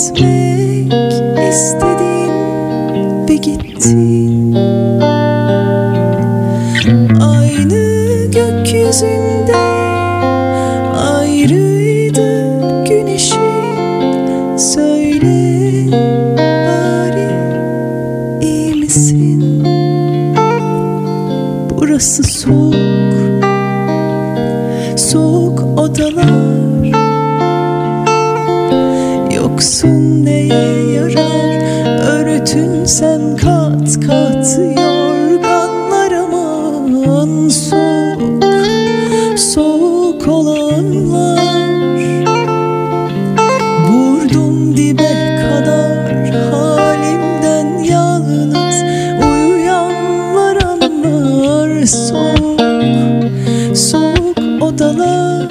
Gitmek 0.00 0.92
istedim 1.48 2.30
ve 3.28 3.36
gittin 3.36 4.54
Aynı 7.20 8.24
gökyüzünde 8.24 9.56
ayrıydı 10.96 12.60
güneşin 12.88 14.56
Söyle 14.56 15.86
bari 16.66 17.30
iyi 18.40 18.74
misin? 18.74 19.64
Burası 21.70 22.22
Soğuk 22.22 22.99
Yoksun 29.80 30.24
neye 30.24 30.92
yarar? 30.92 31.60
Örtünsem 32.00 33.36
kat 33.36 34.06
kat 34.06 34.58
yorganlar 34.58 36.12
aman 36.12 37.48
Soğuk, 37.48 38.44
soğuk 39.38 40.28
olanlar. 40.28 41.40
Vurdum 43.88 44.76
dibe 44.76 45.38
kadar 45.42 46.30
halimden 46.30 47.82
yalnız. 47.82 48.82
Uyuyanlar 49.24 50.56
anlar. 50.62 51.86
Soğuk, 51.86 52.60
soğuk 53.76 54.62
odalar 54.62 55.48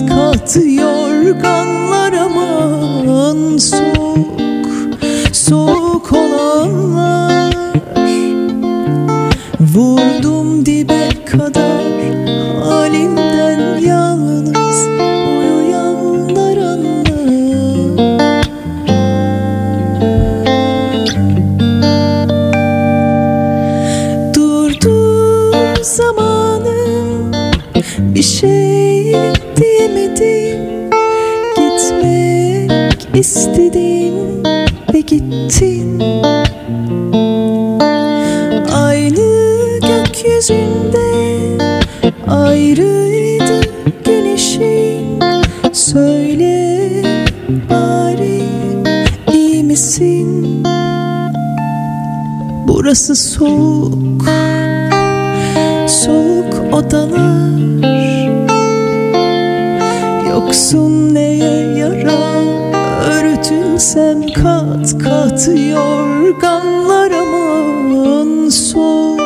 kat 0.00 0.08
kat 0.08 0.56
yorganlar 0.56 2.12
aman 2.12 3.58
Soğuk, 3.58 4.40
soğuk 5.32 6.12
olanlar. 6.12 7.54
Vurdum 9.60 10.66
dibe 10.66 11.08
kadar 11.24 11.84
halimden 12.64 13.78
yalnız 13.78 14.86
Uyuyanlar 15.38 16.56
anlar. 16.56 17.26
Durdu 24.34 25.52
zamanım 25.82 27.32
bir 27.98 28.22
şey 28.22 29.05
diyemedim 29.56 30.90
Gitmek 31.56 33.16
istedin 33.16 34.44
ve 34.94 35.00
gittin 35.00 36.02
Aynı 38.72 39.26
gökyüzünde 39.80 41.06
ayrıydı 42.28 43.60
güneşin 44.04 45.20
Söyle 45.72 47.02
bari 47.70 48.42
iyi 49.32 49.64
misin? 49.64 50.62
Burası 52.68 53.16
soğuk, 53.16 54.24
soğuk 55.86 56.74
odalar 56.74 57.45
yarar 61.76 62.66
Örtünsem 63.10 64.22
kat 64.26 64.98
kat 65.04 65.48
yorganlar 65.48 67.10
aman 67.10 68.48
soğuk 68.48 69.25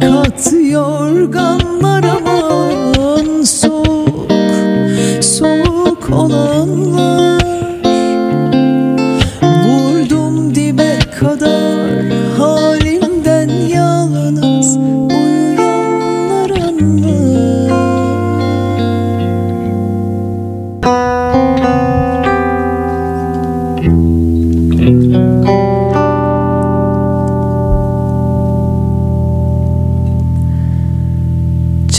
kat 0.00 1.28
kat 1.30 2.19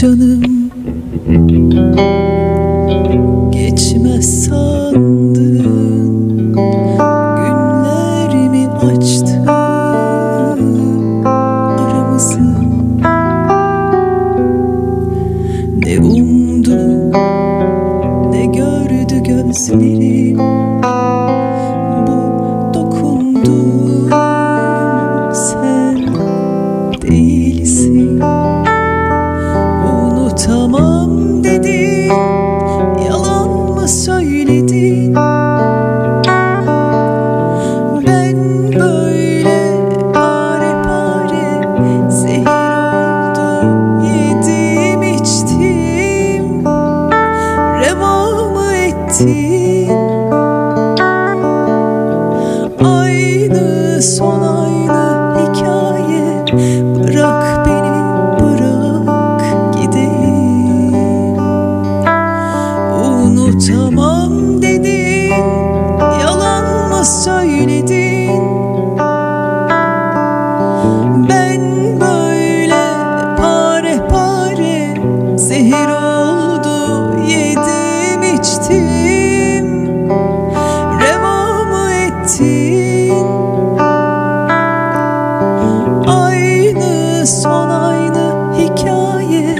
Canım. 0.02 0.42
Geçmez 3.52 4.44
sandın. 4.44 5.62
Günlerimi 7.36 8.68
açtı 8.68 9.50
aramızı. 11.60 12.40
Ne 15.86 16.00
umdu 16.00 17.10
ne 18.30 18.46
gördü 18.46 19.22
gözlerim 19.28 20.21
son 87.26 87.70
aynı 87.70 88.54
hikaye. 88.58 89.56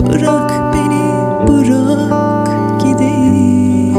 Bırak 0.00 0.52
beni 0.74 1.06
bırak 1.48 2.80
gideyim. 2.80 3.96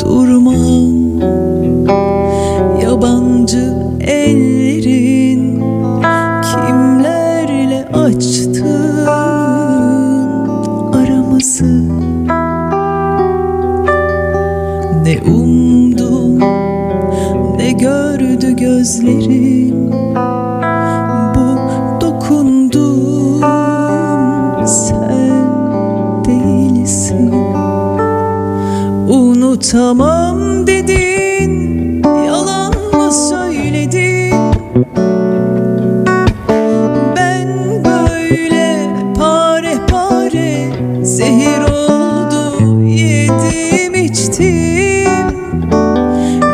Durmam 0.00 0.92
yabancı 2.82 3.74
ellerin 4.00 5.62
Kimlerle 6.42 7.88
açtın 7.92 9.06
aramızı 10.92 11.82
Ne 15.04 15.32
umdum 15.32 16.38
ne 17.56 17.72
gördü 17.72 18.56
gözlerim. 18.56 19.61
Unutamam 29.52 30.66
dedin 30.66 32.02
Yalan 32.26 32.74
mı 32.92 33.12
söyledin? 33.12 34.34
Ben 37.16 37.48
böyle 37.84 38.88
pare 39.18 39.76
pare 39.90 40.68
Zehir 41.04 41.60
oldu 41.60 42.80
yedim 42.82 43.94
içtim. 43.94 45.36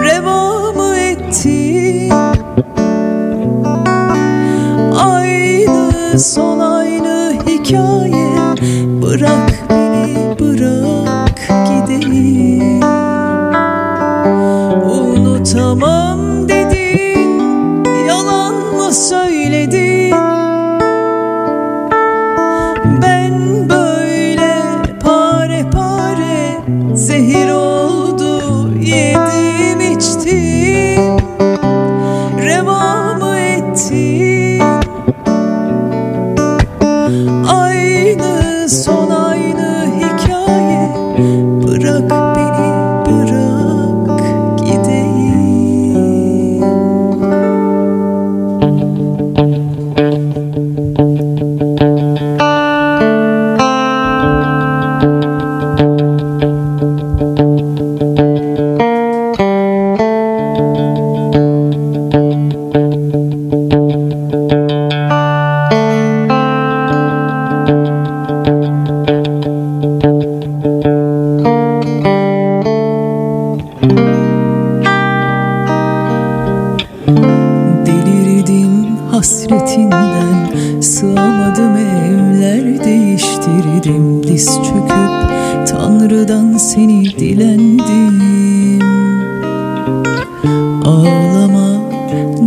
Reva 0.03 0.73
mı 0.73 0.97
ettim 0.97 2.13
Aynı 4.99 6.19
son 6.21 6.59
aynı 6.59 7.33
hikaye. 7.47 8.57
Bırak 9.03 9.53
beni 9.71 9.88
Aynı 37.49 38.69
son 38.69 38.98
Tanrı'dan 86.19 86.57
seni 86.57 87.05
dilendim. 87.05 88.19
Ağlama 90.85 91.91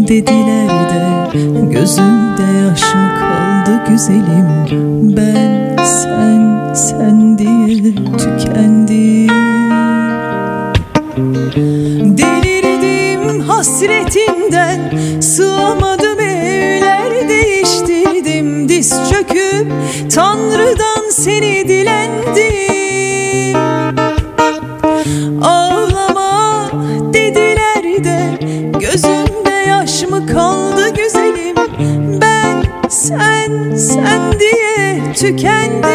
dediler 0.07 0.69
de 0.69 1.39
Gözümde 1.71 2.43
yaş 2.67 2.81
mı 2.95 3.11
kaldı 3.19 3.81
güzelim? 3.89 4.47
Ben 5.17 5.83
sen 5.83 6.73
sen 6.73 7.37
diye 7.37 7.95
tükendim. 7.95 9.29
Delirdim 12.17 13.39
hasretinden 13.39 14.79
Sığamadım 15.21 16.19
evler 16.19 17.29
değiştirdim. 17.29 18.69
Diz 18.69 18.93
çöküp 19.09 19.71
Tanrı'dan 20.15 20.50
diye 35.21 35.31
tükendim 35.31 35.91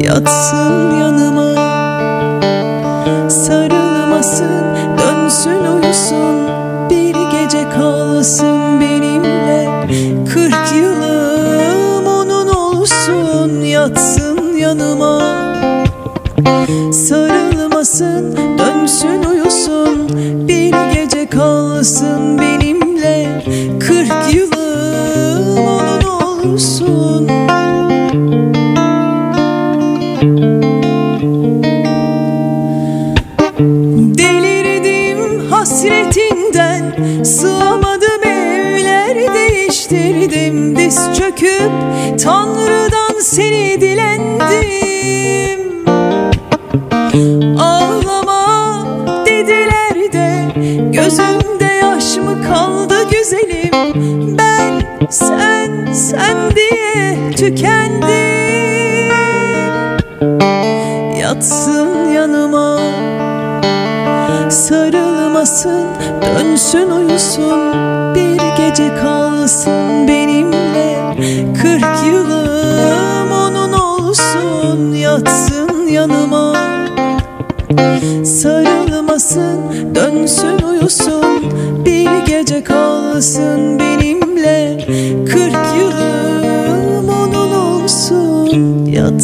Yatsın 0.00 1.00
yanıma 1.00 1.54
Sarılmasın, 3.28 4.64
dönsün 4.98 5.64
uyusun. 5.74 6.48
Bir 6.90 7.14
gece 7.14 7.68
kalsın 7.70 8.80
benimle 8.80 9.68
Kırk 10.34 10.72
yılım 10.76 12.06
onun 12.06 12.48
olsun. 12.48 13.60
Yatsın 13.60 14.56
yanıma 14.56 15.20
Sarılmasın, 16.92 18.36
dönsün 18.58 19.24
uyusun. 19.30 20.08
Bir 20.48 20.74
gece 20.94 21.26
kalsın 21.26 22.38
benimle 22.38 23.42
Kırk 23.80 24.34
yılım 24.34 24.43
olsun. 26.84 27.28
Delirdim 34.18 35.50
hasretinden 35.50 36.94
Sığamadım 37.24 38.22
evler 38.24 39.34
değiştirdim. 39.34 40.76
Diz 40.76 40.98
çöküp 41.18 41.70
Tanrı'dan 42.24 43.20
seni 43.20 43.80
dilendim. 43.80 45.60
Ağlama 47.58 48.86
dediler 49.26 50.12
de 50.12 50.52
Gözümde 50.92 51.64
yaş 51.64 52.16
mı 52.16 52.42
kaldı 52.48 52.94
güzelim? 53.10 53.94
Ben 54.38 54.82
sen 55.10 55.92
sen 55.92 56.36
diye 56.56 56.63
tükendim 57.36 58.14
Yatsın 61.20 62.08
yanıma 62.08 62.78
Sarılmasın, 64.48 65.86
dönsün 66.22 66.90
uyusun. 66.90 67.74
Bir 68.14 68.40
gece 68.56 68.94
kalsın 68.94 70.08
benimle 70.08 70.96
Kırk 71.62 72.06
yılım 72.06 73.32
onun 73.32 73.72
olsun. 73.72 74.94
Yatsın 74.94 75.86
yanıma 75.86 76.54
Sarılmasın, 78.24 79.60
dönsün 79.94 80.58
uyusun. 80.62 81.52
Bir 81.84 82.26
gece 82.26 82.64
kalsın 82.64 83.78
benimle 83.78 84.78
Kırk 85.26 85.73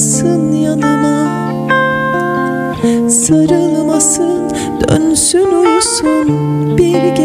Yatsın 0.01 0.53
yanıma. 0.53 1.31
Sarılmasın, 3.11 4.51
dönsün 4.81 5.47
uyusun. 5.47 6.29
Bir 6.79 7.17